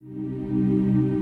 This 0.00 1.17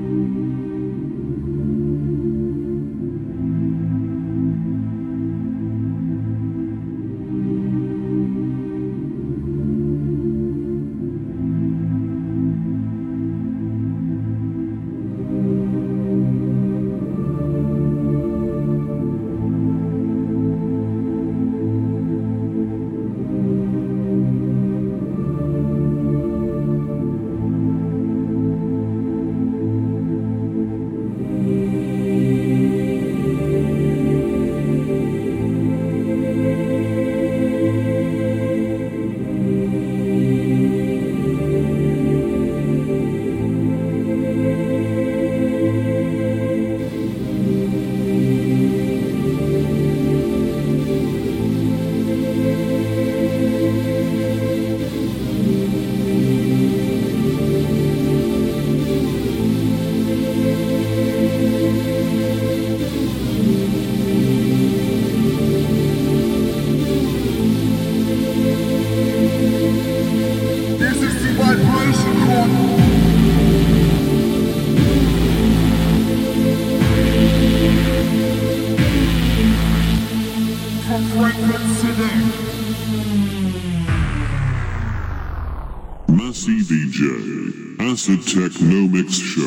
Technomics 88.97 89.45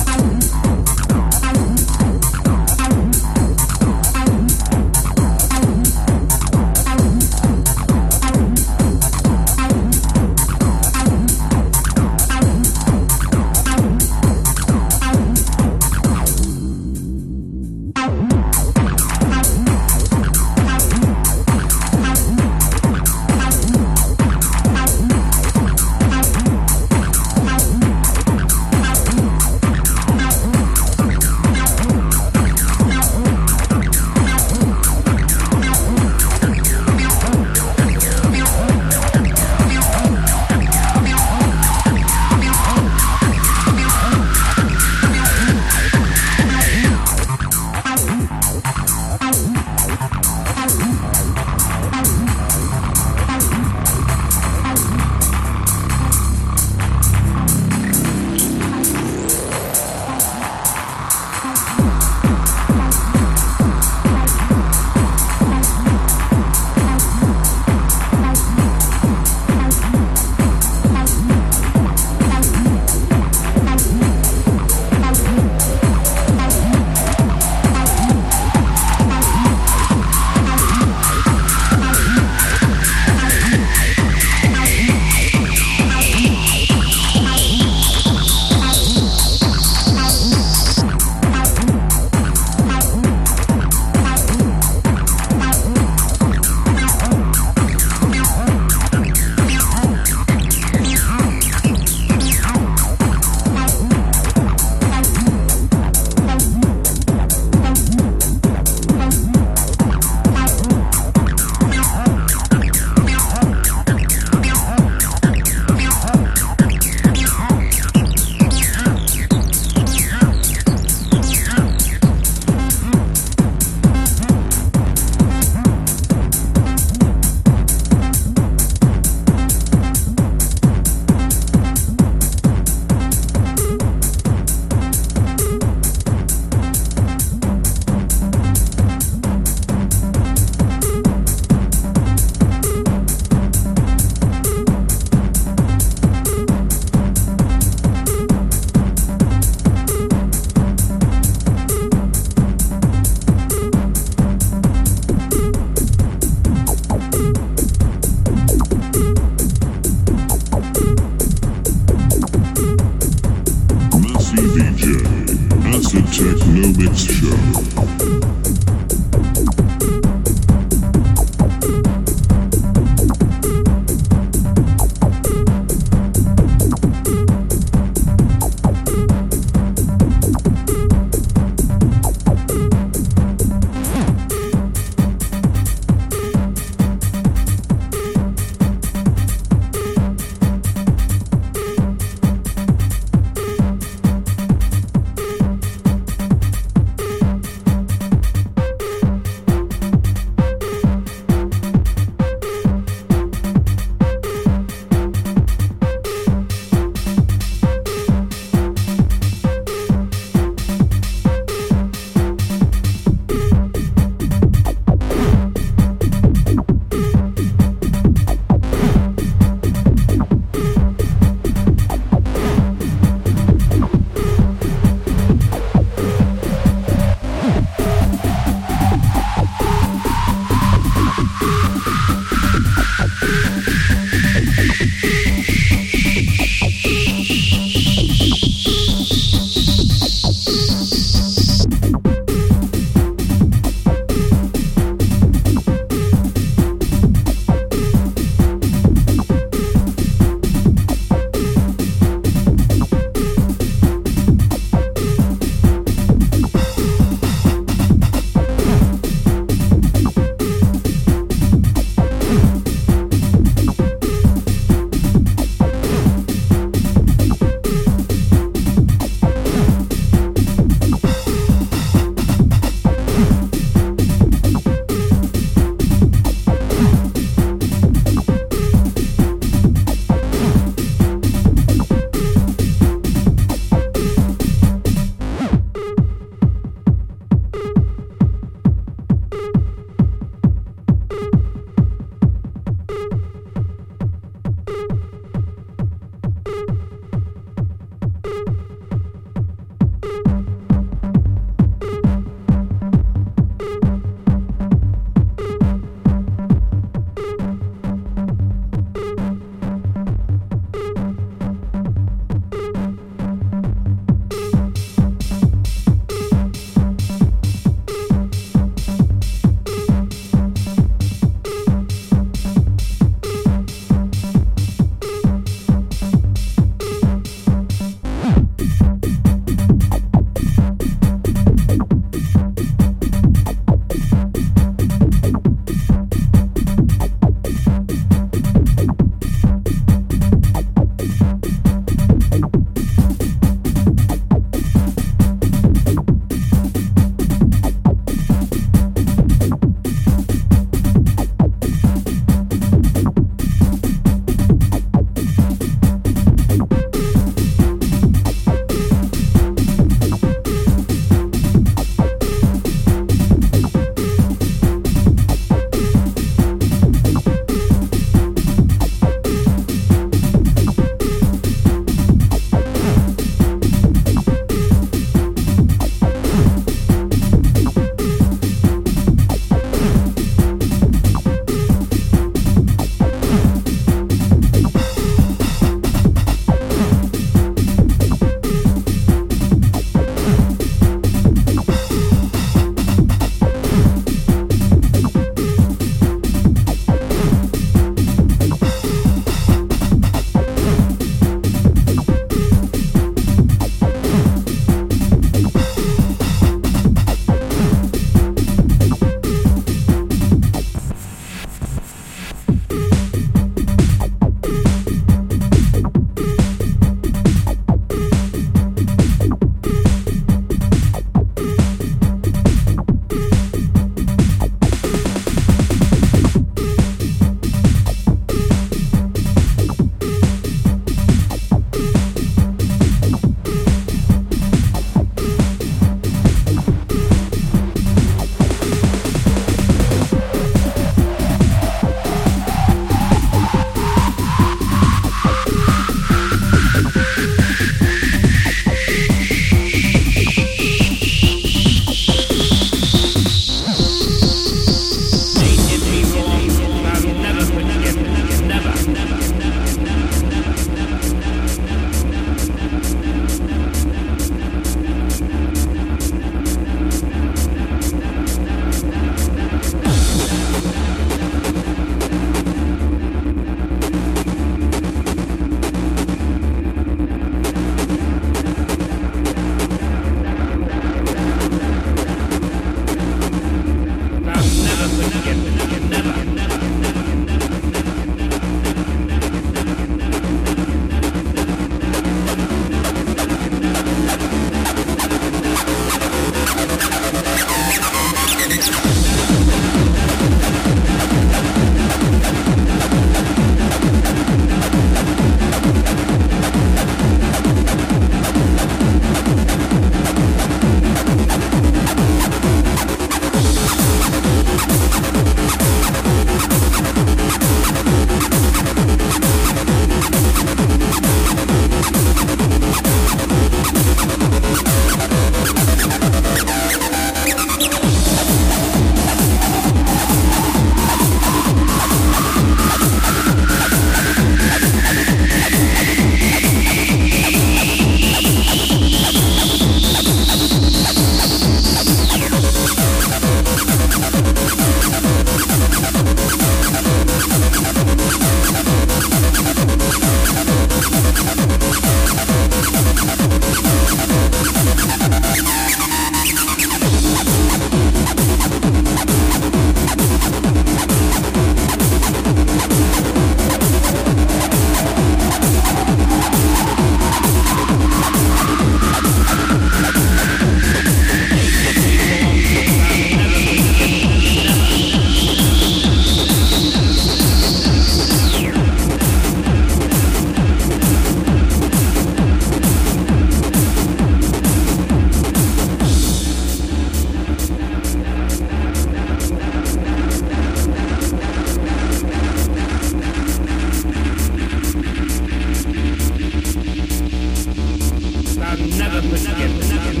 nugget, 598.91 599.11
nugget, 599.11 599.69
nugget. 599.69 600.00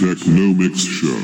Techno 0.00 0.54
Mix 0.54 0.80
Show. 0.80 1.19